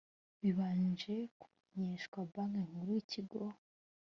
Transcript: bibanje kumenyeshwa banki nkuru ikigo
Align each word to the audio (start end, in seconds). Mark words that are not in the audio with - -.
bibanje 0.41 1.15
kumenyeshwa 1.39 2.17
banki 2.33 2.61
nkuru 2.69 2.91
ikigo 3.01 3.41